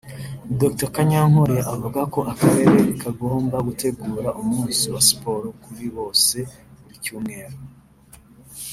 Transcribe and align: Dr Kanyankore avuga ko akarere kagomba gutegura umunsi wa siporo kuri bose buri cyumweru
Dr 0.59 0.89
Kanyankore 0.95 1.57
avuga 1.73 2.01
ko 2.13 2.19
akarere 2.33 2.79
kagomba 3.01 3.57
gutegura 3.67 4.29
umunsi 4.41 4.85
wa 4.93 5.01
siporo 5.07 5.47
kuri 5.63 5.85
bose 5.97 6.37
buri 6.79 6.95
cyumweru 7.03 7.57